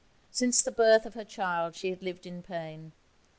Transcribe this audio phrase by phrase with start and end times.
[0.31, 2.91] Since the birth of her child she had lived in pain.